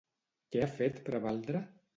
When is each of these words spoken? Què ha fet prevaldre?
Què 0.55 0.63
ha 0.63 0.69
fet 0.79 0.99
prevaldre? 1.11 1.67